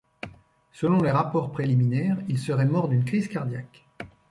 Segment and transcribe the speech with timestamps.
[0.71, 3.85] Selon les rapports préliminaires, il serait mort d'une crise cardiaque.